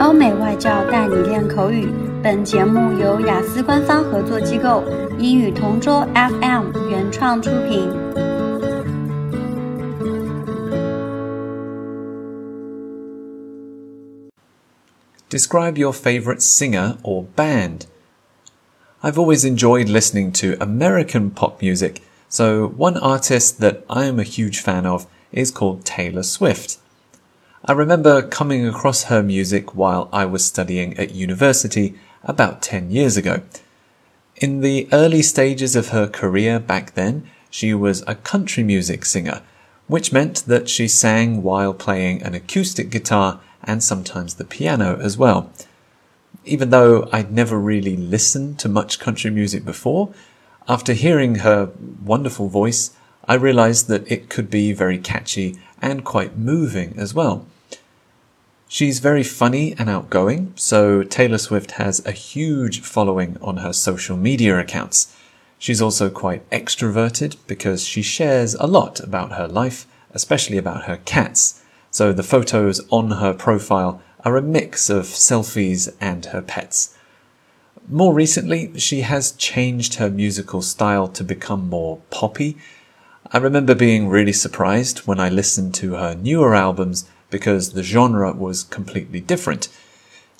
[0.00, 1.88] 欧美外教带你练口语。
[2.22, 4.82] 本节目由雅思官方合作机构
[5.18, 8.14] 英语同桌 FM 原创出品。
[15.28, 17.86] Describe your favorite singer or band.
[19.02, 24.22] I've always enjoyed listening to American pop music, so one artist that I am a
[24.22, 26.78] huge fan of is called Taylor Swift.
[27.65, 33.17] I remember coming across her music while I was studying at university about 10 years
[33.17, 33.41] ago.
[34.37, 39.41] In the early stages of her career back then, she was a country music singer,
[39.87, 45.17] which meant that she sang while playing an acoustic guitar and sometimes the piano as
[45.17, 45.51] well.
[46.45, 50.13] Even though I'd never really listened to much country music before,
[50.69, 51.71] after hearing her
[52.01, 52.91] wonderful voice,
[53.27, 57.45] I realized that it could be very catchy and quite moving as well.
[58.67, 64.15] She's very funny and outgoing, so Taylor Swift has a huge following on her social
[64.15, 65.15] media accounts.
[65.57, 70.97] She's also quite extroverted because she shares a lot about her life, especially about her
[70.97, 71.63] cats.
[71.91, 76.95] So the photos on her profile are a mix of selfies and her pets.
[77.87, 82.55] More recently, she has changed her musical style to become more poppy.
[83.31, 88.33] I remember being really surprised when I listened to her newer albums because the genre
[88.33, 89.69] was completely different.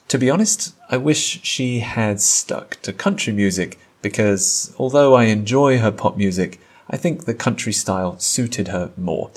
[0.07, 5.77] To be honest, I wish she had stuck to country music because although I enjoy
[5.77, 6.59] her pop music,
[6.89, 9.29] I think the country style suited her more.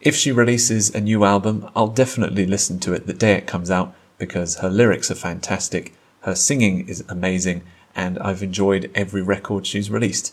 [0.00, 3.72] If she releases a new album, I'll definitely listen to it the day it comes
[3.72, 7.62] out because her lyrics are fantastic, her singing is amazing,
[7.96, 10.32] and I've enjoyed every record she's released.